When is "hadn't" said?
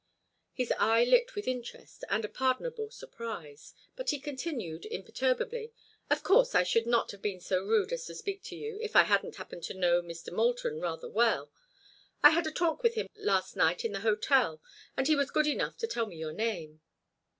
9.03-9.35